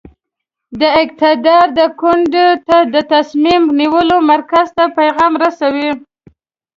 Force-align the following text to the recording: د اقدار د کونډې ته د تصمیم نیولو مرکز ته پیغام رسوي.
د 0.79 0.81
اقدار 1.01 1.65
د 1.79 1.81
کونډې 1.99 2.47
ته 2.67 2.77
د 2.93 2.95
تصمیم 3.13 3.61
نیولو 3.79 4.17
مرکز 4.31 4.67
ته 4.77 4.83
پیغام 4.97 5.33
رسوي. 5.43 5.89